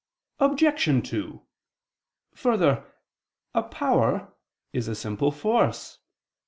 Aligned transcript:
Obj. 0.39 1.07
2: 1.11 1.43
Further, 2.33 2.85
a 3.53 3.61
power 3.61 4.33
is 4.73 4.87
a 4.87 4.95
simple 4.95 5.29
force. 5.31 5.99